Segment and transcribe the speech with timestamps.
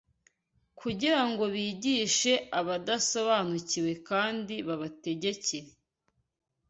[0.79, 5.69] kugira ngo bigishe abadasobanukiwe kandi babategekere